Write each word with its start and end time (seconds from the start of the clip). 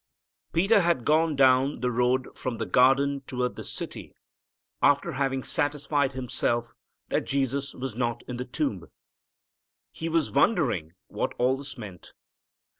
Peter 0.51 0.79
has 0.81 1.03
gone 1.03 1.35
down 1.35 1.81
the 1.81 1.91
road 1.91 2.35
from 2.35 2.57
the 2.57 2.65
garden 2.65 3.21
toward 3.27 3.55
the 3.55 3.63
city 3.63 4.15
after 4.81 5.11
having 5.11 5.43
satisfied 5.43 6.13
Himself 6.13 6.73
that 7.09 7.25
Jesus 7.27 7.75
was 7.75 7.93
not 7.95 8.23
in 8.27 8.37
the 8.37 8.45
tomb. 8.45 8.87
He 9.91 10.09
was 10.09 10.31
wondering 10.31 10.93
what 11.07 11.35
all 11.37 11.55
this 11.55 11.77
meant. 11.77 12.13